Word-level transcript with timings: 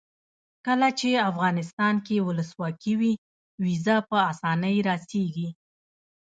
کله 0.65 0.87
چې 0.99 1.09
افغانستان 1.29 1.95
کې 2.05 2.25
ولسواکي 2.27 2.93
وي 2.99 3.13
ویزه 3.63 3.95
په 4.09 4.17
اسانۍ 4.31 4.75
راسیږي. 4.87 5.49